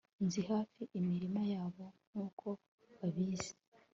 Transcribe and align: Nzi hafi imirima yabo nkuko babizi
Nzi 0.25 0.41
hafi 0.49 0.81
imirima 0.99 1.41
yabo 1.53 1.85
nkuko 2.07 2.47
babizi 2.97 3.51